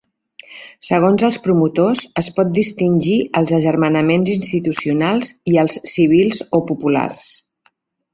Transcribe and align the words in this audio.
Segons 0.85 1.23
els 1.25 1.35
promotors, 1.47 1.99
es 2.21 2.29
pot 2.39 2.49
distingir 2.55 3.17
els 3.41 3.53
agermanaments 3.57 4.31
institucionals 4.37 5.35
i 5.53 5.61
els 5.65 5.77
civils 5.93 6.41
o 6.59 6.63
populars. 6.73 7.29